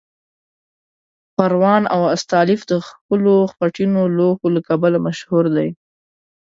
پروان 1.35 1.83
او 1.95 2.01
استالف 2.15 2.61
د 2.69 2.71
ښکلو 2.87 3.35
خټینو 3.53 4.01
لوښو 4.15 4.47
له 4.55 4.61
کبله 4.67 4.97
مشهور 5.07 5.45
دي. 5.55 5.69